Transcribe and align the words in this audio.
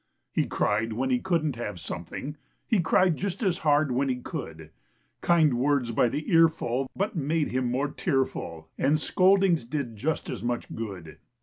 He 0.31 0.47
cried 0.47 0.93
when 0.93 1.11
he 1.11 1.19
couldn't 1.19 1.57
have 1.57 1.79
something; 1.79 2.35
He 2.67 2.79
cried 2.79 3.17
just 3.17 3.43
as 3.43 3.59
hard 3.59 3.91
when 3.91 4.09
he 4.09 4.15
could; 4.15 4.71
Kind 5.21 5.53
words 5.53 5.91
by 5.91 6.09
the 6.09 6.27
earful 6.31 6.89
but 6.95 7.15
made 7.15 7.49
him 7.49 7.65
more 7.69 7.89
tearful, 7.89 8.67
And 8.79 8.99
scoldings 8.99 9.63
did 9.63 9.95
just 9.95 10.27
as 10.27 10.41
much 10.41 10.73
good. 10.73 11.19